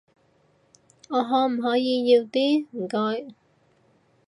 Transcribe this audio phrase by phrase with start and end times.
[1.09, 3.35] 我可唔可以要啲，唔該？